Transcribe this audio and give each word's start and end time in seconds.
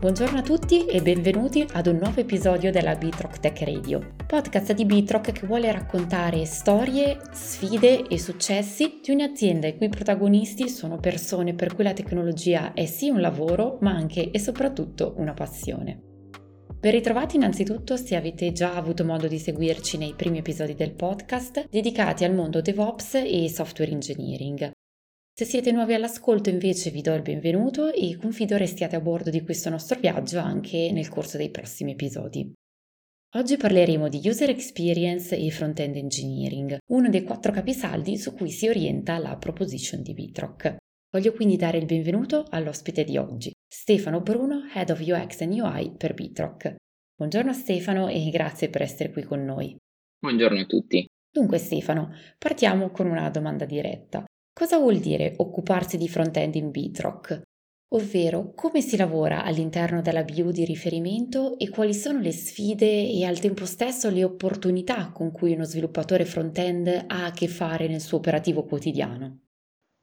Buongiorno 0.00 0.38
a 0.38 0.42
tutti 0.42 0.86
e 0.86 1.02
benvenuti 1.02 1.66
ad 1.72 1.88
un 1.88 1.96
nuovo 1.96 2.20
episodio 2.20 2.70
della 2.70 2.94
Bitrock 2.94 3.40
Tech 3.40 3.60
Radio, 3.62 4.14
podcast 4.28 4.72
di 4.72 4.84
Bitrock 4.84 5.32
che 5.32 5.44
vuole 5.44 5.72
raccontare 5.72 6.44
storie, 6.44 7.18
sfide 7.32 8.06
e 8.06 8.16
successi 8.16 9.00
di 9.02 9.10
un'azienda 9.10 9.66
i 9.66 9.76
cui 9.76 9.88
protagonisti 9.88 10.68
sono 10.68 10.98
persone 10.98 11.54
per 11.54 11.74
cui 11.74 11.82
la 11.82 11.94
tecnologia 11.94 12.74
è 12.74 12.86
sì 12.86 13.08
un 13.08 13.20
lavoro, 13.20 13.78
ma 13.80 13.90
anche 13.90 14.30
e 14.30 14.38
soprattutto 14.38 15.14
una 15.16 15.34
passione. 15.34 16.00
Ben 16.78 16.92
ritrovati 16.92 17.34
innanzitutto 17.34 17.96
se 17.96 18.14
avete 18.14 18.52
già 18.52 18.76
avuto 18.76 19.04
modo 19.04 19.26
di 19.26 19.40
seguirci 19.40 19.98
nei 19.98 20.14
primi 20.14 20.38
episodi 20.38 20.76
del 20.76 20.94
podcast 20.94 21.66
dedicati 21.68 22.22
al 22.22 22.34
mondo 22.34 22.60
DevOps 22.60 23.14
e 23.14 23.50
software 23.52 23.90
engineering. 23.90 24.70
Se 25.38 25.44
siete 25.44 25.70
nuovi 25.70 25.94
all'ascolto 25.94 26.50
invece 26.50 26.90
vi 26.90 27.00
do 27.00 27.14
il 27.14 27.22
benvenuto 27.22 27.92
e 27.92 28.16
confido 28.16 28.56
restiate 28.56 28.96
a 28.96 29.00
bordo 29.00 29.30
di 29.30 29.44
questo 29.44 29.70
nostro 29.70 29.96
viaggio 30.00 30.40
anche 30.40 30.90
nel 30.90 31.08
corso 31.08 31.36
dei 31.36 31.52
prossimi 31.52 31.92
episodi. 31.92 32.52
Oggi 33.36 33.56
parleremo 33.56 34.08
di 34.08 34.20
User 34.24 34.50
Experience 34.50 35.36
e 35.36 35.48
Front-End 35.52 35.94
Engineering, 35.94 36.78
uno 36.90 37.08
dei 37.08 37.22
quattro 37.22 37.52
capisaldi 37.52 38.16
su 38.16 38.34
cui 38.34 38.50
si 38.50 38.66
orienta 38.66 39.16
la 39.18 39.36
proposition 39.36 40.02
di 40.02 40.12
Bitrock. 40.12 40.78
Voglio 41.08 41.32
quindi 41.32 41.54
dare 41.54 41.78
il 41.78 41.86
benvenuto 41.86 42.44
all'ospite 42.48 43.04
di 43.04 43.16
oggi, 43.16 43.52
Stefano 43.64 44.20
Bruno, 44.20 44.68
Head 44.74 44.90
of 44.90 44.98
UX 44.98 45.42
and 45.42 45.52
UI 45.52 45.94
per 45.96 46.14
Bitrock. 46.14 46.74
Buongiorno 47.14 47.52
Stefano 47.52 48.08
e 48.08 48.28
grazie 48.30 48.70
per 48.70 48.82
essere 48.82 49.12
qui 49.12 49.22
con 49.22 49.44
noi. 49.44 49.76
Buongiorno 50.18 50.58
a 50.58 50.64
tutti. 50.64 51.06
Dunque 51.30 51.58
Stefano, 51.58 52.10
partiamo 52.36 52.90
con 52.90 53.06
una 53.06 53.30
domanda 53.30 53.66
diretta. 53.66 54.24
Cosa 54.58 54.76
vuol 54.76 54.98
dire 54.98 55.34
occuparsi 55.36 55.96
di 55.96 56.08
front-end 56.08 56.56
in 56.56 56.72
Bitrock? 56.72 57.42
Ovvero, 57.90 58.54
come 58.56 58.80
si 58.80 58.96
lavora 58.96 59.44
all'interno 59.44 60.02
della 60.02 60.24
BU 60.24 60.50
di 60.50 60.64
riferimento 60.64 61.56
e 61.60 61.68
quali 61.68 61.94
sono 61.94 62.18
le 62.18 62.32
sfide 62.32 63.08
e 63.08 63.24
al 63.24 63.38
tempo 63.38 63.64
stesso 63.66 64.10
le 64.10 64.24
opportunità 64.24 65.12
con 65.12 65.30
cui 65.30 65.52
uno 65.52 65.62
sviluppatore 65.62 66.24
front-end 66.24 67.04
ha 67.06 67.26
a 67.26 67.30
che 67.30 67.46
fare 67.46 67.86
nel 67.86 68.00
suo 68.00 68.18
operativo 68.18 68.64
quotidiano? 68.64 69.42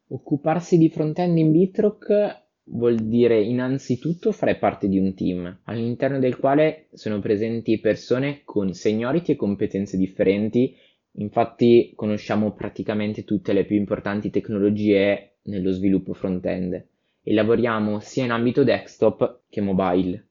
Occuparsi 0.07 0.77
di 0.77 0.87
front-end 0.87 1.37
in 1.37 1.51
Bitrock 1.51 2.43
vuol 2.67 2.95
dire 2.95 3.43
innanzitutto 3.43 4.31
fare 4.31 4.55
parte 4.55 4.87
di 4.87 4.97
un 4.97 5.13
team, 5.13 5.63
all'interno 5.65 6.17
del 6.17 6.37
quale 6.37 6.87
sono 6.93 7.19
presenti 7.19 7.77
persone 7.81 8.43
con 8.45 8.71
seniority 8.71 9.33
e 9.33 9.35
competenze 9.35 9.97
differenti 9.97 10.73
Infatti 11.17 11.93
conosciamo 11.95 12.53
praticamente 12.53 13.23
tutte 13.23 13.53
le 13.53 13.65
più 13.65 13.77
importanti 13.77 14.29
tecnologie 14.29 15.37
nello 15.43 15.71
sviluppo 15.71 16.13
front-end 16.13 16.87
e 17.21 17.33
lavoriamo 17.33 17.99
sia 17.99 18.25
in 18.25 18.31
ambito 18.31 18.63
desktop 18.63 19.43
che 19.49 19.61
mobile. 19.61 20.27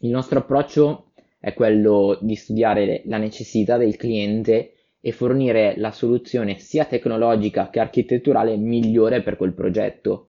Il 0.00 0.10
nostro 0.10 0.38
approccio 0.38 1.12
è 1.38 1.52
quello 1.54 2.18
di 2.20 2.34
studiare 2.34 3.02
la 3.06 3.18
necessità 3.18 3.76
del 3.76 3.96
cliente 3.96 4.74
e 5.00 5.12
fornire 5.12 5.74
la 5.76 5.90
soluzione 5.90 6.58
sia 6.58 6.84
tecnologica 6.84 7.68
che 7.68 7.80
architetturale 7.80 8.56
migliore 8.56 9.22
per 9.22 9.36
quel 9.36 9.52
progetto. 9.52 10.28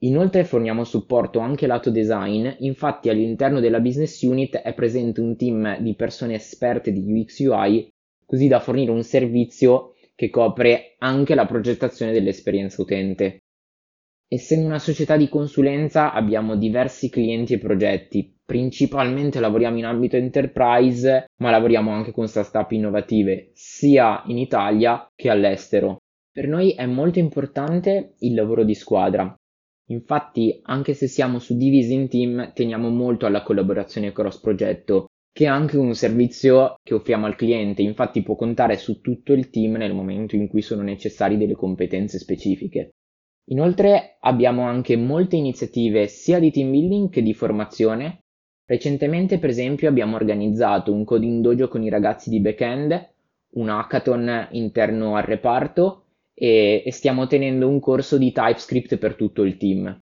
Inoltre 0.00 0.44
forniamo 0.44 0.84
supporto 0.84 1.38
anche 1.38 1.66
lato 1.66 1.90
design, 1.90 2.48
infatti 2.58 3.08
all'interno 3.08 3.60
della 3.60 3.80
business 3.80 4.22
unit 4.22 4.56
è 4.56 4.74
presente 4.74 5.22
un 5.22 5.36
team 5.36 5.78
di 5.80 5.94
persone 5.94 6.34
esperte 6.34 6.92
di 6.92 7.00
UX 7.00 7.38
UI 7.40 7.88
così 8.26 8.48
da 8.48 8.60
fornire 8.60 8.90
un 8.90 9.04
servizio 9.04 9.94
che 10.14 10.28
copre 10.28 10.96
anche 10.98 11.34
la 11.34 11.46
progettazione 11.46 12.12
dell'esperienza 12.12 12.82
utente. 12.82 13.38
Essendo 14.28 14.66
una 14.66 14.80
società 14.80 15.16
di 15.16 15.28
consulenza 15.28 16.12
abbiamo 16.12 16.56
diversi 16.56 17.08
clienti 17.08 17.54
e 17.54 17.58
progetti, 17.58 18.36
principalmente 18.44 19.38
lavoriamo 19.38 19.78
in 19.78 19.84
ambito 19.84 20.16
enterprise, 20.16 21.26
ma 21.36 21.50
lavoriamo 21.50 21.92
anche 21.92 22.10
con 22.10 22.26
startup 22.26 22.72
innovative, 22.72 23.50
sia 23.52 24.24
in 24.26 24.38
Italia 24.38 25.08
che 25.14 25.30
all'estero. 25.30 25.98
Per 26.32 26.48
noi 26.48 26.72
è 26.72 26.86
molto 26.86 27.20
importante 27.20 28.14
il 28.18 28.34
lavoro 28.34 28.64
di 28.64 28.74
squadra. 28.74 29.32
Infatti, 29.90 30.58
anche 30.64 30.94
se 30.94 31.06
siamo 31.06 31.38
suddivisi 31.38 31.94
in 31.94 32.08
team, 32.08 32.52
teniamo 32.52 32.88
molto 32.88 33.26
alla 33.26 33.42
collaborazione 33.42 34.10
cross 34.10 34.40
progetto 34.40 35.06
che 35.36 35.44
è 35.44 35.48
anche 35.48 35.76
un 35.76 35.94
servizio 35.94 36.76
che 36.82 36.94
offriamo 36.94 37.26
al 37.26 37.36
cliente, 37.36 37.82
infatti 37.82 38.22
può 38.22 38.36
contare 38.36 38.78
su 38.78 39.02
tutto 39.02 39.34
il 39.34 39.50
team 39.50 39.74
nel 39.74 39.92
momento 39.92 40.34
in 40.34 40.48
cui 40.48 40.62
sono 40.62 40.80
necessarie 40.80 41.36
delle 41.36 41.52
competenze 41.52 42.18
specifiche. 42.18 42.94
Inoltre 43.50 44.16
abbiamo 44.20 44.62
anche 44.62 44.96
molte 44.96 45.36
iniziative 45.36 46.06
sia 46.06 46.38
di 46.38 46.50
team 46.50 46.70
building 46.70 47.10
che 47.10 47.20
di 47.20 47.34
formazione. 47.34 48.20
Recentemente, 48.64 49.38
per 49.38 49.50
esempio, 49.50 49.90
abbiamo 49.90 50.16
organizzato 50.16 50.90
un 50.90 51.04
coding 51.04 51.42
dojo 51.42 51.68
con 51.68 51.82
i 51.82 51.90
ragazzi 51.90 52.30
di 52.30 52.40
backend, 52.40 53.08
un 53.56 53.68
hackathon 53.68 54.48
interno 54.52 55.16
al 55.16 55.24
reparto 55.24 56.04
e, 56.32 56.82
e 56.82 56.92
stiamo 56.92 57.26
tenendo 57.26 57.68
un 57.68 57.78
corso 57.78 58.16
di 58.16 58.32
TypeScript 58.32 58.96
per 58.96 59.16
tutto 59.16 59.42
il 59.42 59.58
team. 59.58 60.00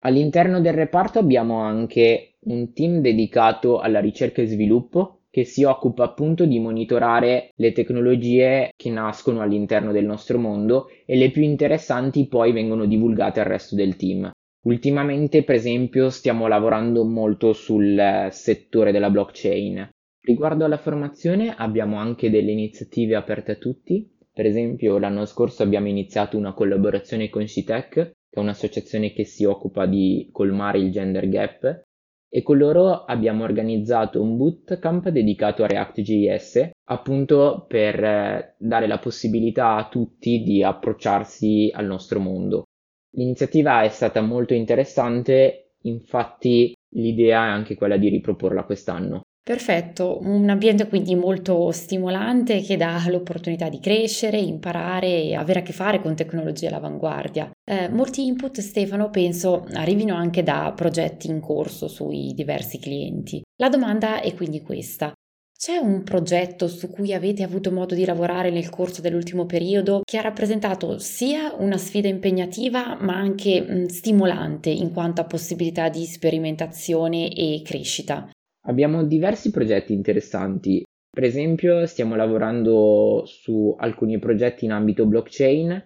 All'interno 0.00 0.60
del 0.60 0.74
reparto 0.74 1.18
abbiamo 1.18 1.60
anche 1.60 2.36
un 2.46 2.72
team 2.72 3.00
dedicato 3.00 3.80
alla 3.80 4.00
ricerca 4.00 4.42
e 4.42 4.46
sviluppo 4.46 5.22
che 5.30 5.44
si 5.44 5.64
occupa 5.64 6.04
appunto 6.04 6.46
di 6.46 6.58
monitorare 6.58 7.50
le 7.56 7.72
tecnologie 7.72 8.70
che 8.74 8.90
nascono 8.90 9.42
all'interno 9.42 9.92
del 9.92 10.06
nostro 10.06 10.38
mondo 10.38 10.88
e 11.04 11.16
le 11.16 11.30
più 11.30 11.42
interessanti 11.42 12.26
poi 12.26 12.52
vengono 12.52 12.86
divulgate 12.86 13.40
al 13.40 13.46
resto 13.46 13.74
del 13.74 13.96
team. 13.96 14.30
Ultimamente, 14.62 15.44
per 15.44 15.56
esempio, 15.56 16.08
stiamo 16.08 16.46
lavorando 16.46 17.04
molto 17.04 17.52
sul 17.52 18.28
settore 18.30 18.92
della 18.92 19.10
blockchain. 19.10 19.90
Riguardo 20.22 20.64
alla 20.64 20.78
formazione 20.78 21.54
abbiamo 21.54 21.98
anche 21.98 22.30
delle 22.30 22.50
iniziative 22.50 23.14
aperte 23.14 23.52
a 23.52 23.56
tutti. 23.56 24.10
Per 24.32 24.46
esempio, 24.46 24.98
l'anno 24.98 25.24
scorso 25.24 25.62
abbiamo 25.62 25.88
iniziato 25.88 26.36
una 26.36 26.52
collaborazione 26.52 27.28
con 27.28 27.46
Citec 27.46 28.12
che 28.36 28.40
è 28.40 28.42
un'associazione 28.42 29.12
che 29.12 29.24
si 29.24 29.44
occupa 29.44 29.86
di 29.86 30.28
colmare 30.30 30.78
il 30.78 30.90
gender 30.90 31.26
gap, 31.28 31.84
e 32.28 32.42
con 32.42 32.58
loro 32.58 33.04
abbiamo 33.04 33.44
organizzato 33.44 34.20
un 34.20 34.36
bootcamp 34.36 35.08
dedicato 35.08 35.62
a 35.62 35.66
React.js, 35.66 36.70
appunto 36.90 37.64
per 37.66 38.04
eh, 38.04 38.54
dare 38.58 38.86
la 38.86 38.98
possibilità 38.98 39.76
a 39.76 39.88
tutti 39.88 40.42
di 40.42 40.62
approcciarsi 40.62 41.70
al 41.72 41.86
nostro 41.86 42.20
mondo. 42.20 42.64
L'iniziativa 43.12 43.82
è 43.82 43.88
stata 43.88 44.20
molto 44.20 44.52
interessante, 44.52 45.70
infatti 45.84 46.74
l'idea 46.94 47.46
è 47.46 47.50
anche 47.50 47.74
quella 47.74 47.96
di 47.96 48.10
riproporla 48.10 48.64
quest'anno. 48.64 49.22
Perfetto, 49.46 50.18
un 50.22 50.50
ambiente 50.50 50.88
quindi 50.88 51.14
molto 51.14 51.70
stimolante 51.70 52.62
che 52.62 52.76
dà 52.76 53.00
l'opportunità 53.06 53.68
di 53.68 53.78
crescere, 53.78 54.38
imparare 54.40 55.06
e 55.22 55.36
avere 55.36 55.60
a 55.60 55.62
che 55.62 55.72
fare 55.72 56.00
con 56.02 56.16
tecnologie 56.16 56.66
all'avanguardia. 56.66 57.48
Eh, 57.64 57.88
molti 57.88 58.26
input, 58.26 58.58
Stefano, 58.58 59.08
penso 59.08 59.64
arrivino 59.74 60.16
anche 60.16 60.42
da 60.42 60.72
progetti 60.74 61.28
in 61.28 61.38
corso 61.38 61.86
sui 61.86 62.32
diversi 62.34 62.80
clienti. 62.80 63.40
La 63.60 63.68
domanda 63.68 64.20
è 64.20 64.34
quindi 64.34 64.62
questa. 64.62 65.12
C'è 65.56 65.76
un 65.76 66.02
progetto 66.02 66.66
su 66.66 66.90
cui 66.90 67.14
avete 67.14 67.44
avuto 67.44 67.70
modo 67.70 67.94
di 67.94 68.04
lavorare 68.04 68.50
nel 68.50 68.68
corso 68.68 69.00
dell'ultimo 69.00 69.46
periodo 69.46 70.00
che 70.02 70.18
ha 70.18 70.22
rappresentato 70.22 70.98
sia 70.98 71.54
una 71.56 71.78
sfida 71.78 72.08
impegnativa 72.08 72.96
ma 73.00 73.14
anche 73.14 73.60
mh, 73.60 73.86
stimolante 73.86 74.70
in 74.70 74.92
quanto 74.92 75.20
a 75.20 75.24
possibilità 75.24 75.88
di 75.88 76.04
sperimentazione 76.04 77.32
e 77.32 77.62
crescita? 77.64 78.28
Abbiamo 78.66 79.04
diversi 79.04 79.50
progetti 79.50 79.92
interessanti. 79.92 80.84
Per 81.08 81.22
esempio, 81.22 81.86
stiamo 81.86 82.16
lavorando 82.16 83.22
su 83.24 83.74
alcuni 83.78 84.18
progetti 84.18 84.64
in 84.64 84.72
ambito 84.72 85.06
blockchain 85.06 85.84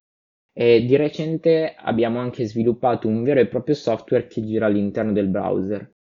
e 0.52 0.84
di 0.84 0.96
recente 0.96 1.74
abbiamo 1.76 2.18
anche 2.18 2.46
sviluppato 2.46 3.06
un 3.06 3.22
vero 3.22 3.40
e 3.40 3.46
proprio 3.46 3.74
software 3.74 4.26
che 4.26 4.42
gira 4.42 4.66
all'interno 4.66 5.12
del 5.12 5.28
browser. 5.28 5.92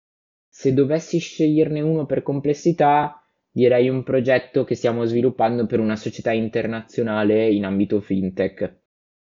Se 0.50 0.74
dovessi 0.74 1.20
sceglierne 1.20 1.82
uno 1.82 2.06
per 2.06 2.24
complessità, 2.24 3.22
direi 3.52 3.90
un 3.90 4.04
progetto 4.04 4.64
che 4.64 4.76
stiamo 4.76 5.04
sviluppando 5.04 5.66
per 5.66 5.80
una 5.80 5.96
società 5.96 6.32
internazionale 6.32 7.50
in 7.50 7.66
ambito 7.66 8.00
fintech. 8.00 8.78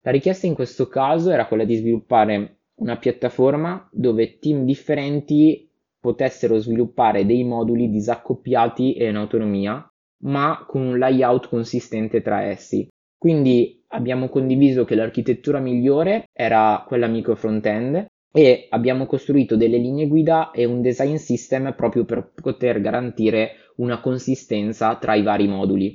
La 0.01 0.11
richiesta 0.11 0.47
in 0.47 0.53
questo 0.53 0.88
caso 0.88 1.31
era 1.31 1.47
quella 1.47 1.65
di 1.65 1.75
sviluppare 1.75 2.59
una 2.75 2.97
piattaforma 2.97 3.89
dove 3.91 4.38
team 4.38 4.65
differenti 4.65 5.66
potessero 6.07 6.57
sviluppare 6.57 7.25
dei 7.25 7.44
moduli 7.44 7.89
disaccoppiati 7.89 8.94
e 8.94 9.09
in 9.09 9.18
autonomia, 9.18 9.86
ma 10.24 10.63
con 10.65 10.81
un 10.81 10.98
layout 10.98 11.50
consistente 11.50 12.21
tra 12.21 12.44
essi. 12.44 12.88
Quindi 13.18 13.83
abbiamo 13.88 14.30
condiviso 14.30 14.86
che 14.86 14.95
l'architettura 14.95 15.59
migliore 15.59 16.24
era 16.31 16.86
quella 16.88 17.07
micro 17.07 17.36
front-end 17.36 18.06
e 18.31 18.68
abbiamo 18.69 19.06
costruito 19.06 19.57
delle 19.57 19.77
linee 19.77 20.07
guida 20.07 20.51
e 20.51 20.63
un 20.63 20.81
design 20.81 21.15
system 21.15 21.74
proprio 21.75 22.06
per 22.06 22.31
poter 22.42 22.80
garantire 22.80 23.74
una 23.77 24.00
consistenza 24.00 24.95
tra 24.95 25.13
i 25.13 25.24
vari 25.24 25.48
moduli. 25.50 25.94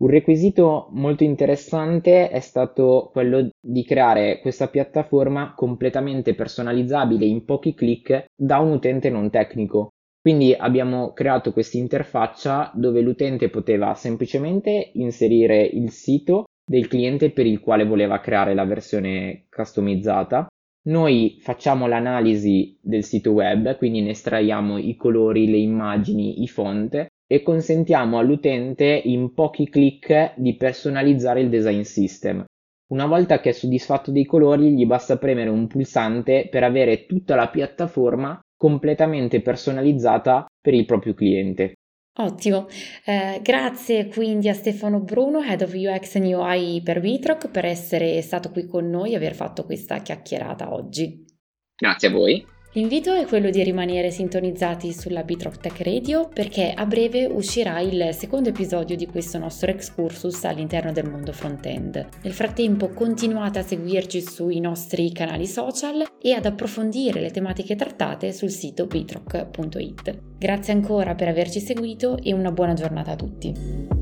Un 0.00 0.10
requisito 0.10 0.88
molto 0.92 1.24
interessante 1.24 2.30
è 2.30 2.38
stato 2.38 3.10
quello 3.12 3.48
di 3.60 3.84
creare 3.84 4.38
questa 4.40 4.68
piattaforma 4.68 5.54
completamente 5.56 6.36
personalizzabile 6.36 7.24
in 7.24 7.44
pochi 7.44 7.74
clic 7.74 8.26
da 8.36 8.58
un 8.58 8.70
utente 8.70 9.10
non 9.10 9.28
tecnico. 9.28 9.88
Quindi 10.20 10.54
abbiamo 10.54 11.12
creato 11.12 11.52
questa 11.52 11.78
interfaccia 11.78 12.70
dove 12.74 13.00
l'utente 13.00 13.50
poteva 13.50 13.94
semplicemente 13.94 14.90
inserire 14.94 15.62
il 15.62 15.90
sito 15.90 16.44
del 16.64 16.86
cliente 16.86 17.32
per 17.32 17.46
il 17.46 17.58
quale 17.58 17.84
voleva 17.84 18.20
creare 18.20 18.54
la 18.54 18.64
versione 18.64 19.46
customizzata. 19.50 20.46
Noi 20.82 21.38
facciamo 21.40 21.88
l'analisi 21.88 22.78
del 22.80 23.02
sito 23.02 23.32
web, 23.32 23.76
quindi 23.76 24.00
ne 24.02 24.10
estraiamo 24.10 24.78
i 24.78 24.94
colori, 24.94 25.50
le 25.50 25.56
immagini, 25.56 26.40
i 26.42 26.46
font 26.46 27.06
e 27.30 27.42
consentiamo 27.42 28.18
all'utente 28.18 28.86
in 29.04 29.34
pochi 29.34 29.68
clic 29.68 30.32
di 30.36 30.56
personalizzare 30.56 31.42
il 31.42 31.50
design 31.50 31.82
system. 31.82 32.44
Una 32.90 33.06
volta 33.06 33.38
che 33.38 33.50
è 33.50 33.52
soddisfatto 33.52 34.10
dei 34.10 34.24
colori 34.24 34.74
gli 34.74 34.86
basta 34.86 35.18
premere 35.18 35.50
un 35.50 35.66
pulsante 35.66 36.48
per 36.50 36.64
avere 36.64 37.04
tutta 37.04 37.34
la 37.34 37.48
piattaforma 37.48 38.40
completamente 38.56 39.42
personalizzata 39.42 40.46
per 40.60 40.72
il 40.72 40.86
proprio 40.86 41.12
cliente. 41.12 41.74
Ottimo, 42.20 42.66
eh, 43.04 43.40
grazie 43.42 44.08
quindi 44.08 44.48
a 44.48 44.54
Stefano 44.54 45.00
Bruno, 45.00 45.40
Head 45.40 45.62
of 45.62 45.72
UX 45.72 46.16
and 46.16 46.24
UI 46.24 46.80
per 46.82 46.98
Vitroc, 46.98 47.48
per 47.50 47.64
essere 47.64 48.20
stato 48.22 48.50
qui 48.50 48.66
con 48.66 48.88
noi 48.88 49.12
e 49.12 49.16
aver 49.16 49.34
fatto 49.34 49.64
questa 49.64 49.98
chiacchierata 49.98 50.72
oggi. 50.72 51.24
Grazie 51.76 52.08
a 52.08 52.10
voi. 52.10 52.44
L'invito 52.72 53.14
è 53.14 53.24
quello 53.24 53.48
di 53.48 53.62
rimanere 53.62 54.10
sintonizzati 54.10 54.92
sulla 54.92 55.22
Bitrock 55.22 55.58
Tech 55.58 55.80
Radio 55.80 56.28
perché 56.28 56.72
a 56.74 56.84
breve 56.84 57.24
uscirà 57.24 57.80
il 57.80 58.10
secondo 58.12 58.50
episodio 58.50 58.94
di 58.94 59.06
questo 59.06 59.38
nostro 59.38 59.70
excursus 59.70 60.44
all'interno 60.44 60.92
del 60.92 61.08
mondo 61.08 61.32
front-end. 61.32 62.06
Nel 62.22 62.32
frattempo 62.32 62.90
continuate 62.90 63.60
a 63.60 63.62
seguirci 63.62 64.20
sui 64.20 64.60
nostri 64.60 65.10
canali 65.12 65.46
social 65.46 66.04
e 66.20 66.32
ad 66.32 66.44
approfondire 66.44 67.20
le 67.20 67.30
tematiche 67.30 67.74
trattate 67.74 68.32
sul 68.32 68.50
sito 68.50 68.86
bitrock.it. 68.86 70.18
Grazie 70.38 70.72
ancora 70.74 71.14
per 71.14 71.28
averci 71.28 71.60
seguito 71.60 72.18
e 72.22 72.34
una 72.34 72.52
buona 72.52 72.74
giornata 72.74 73.12
a 73.12 73.16
tutti. 73.16 73.97